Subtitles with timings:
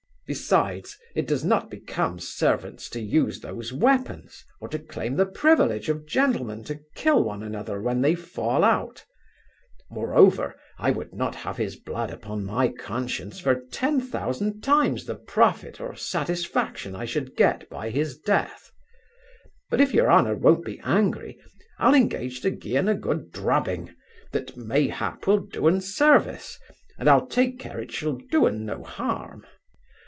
[0.27, 5.89] Besides, it doth not become servants to use those weapons, or to claim the privilege
[5.89, 9.03] of gentlemen to kill one another when they fall out;
[9.89, 15.15] moreover, I would not have his blood upon my conscience for ten thousand times the
[15.15, 18.71] profit or satisfaction I should get by his death;
[19.69, 21.37] but if your honour won't be angry,
[21.77, 23.93] I'll engage to gee 'en a good drubbing,
[24.31, 26.57] that, may hap, will do 'en service,
[26.97, 29.45] and I'll take care it shall do 'en no harm.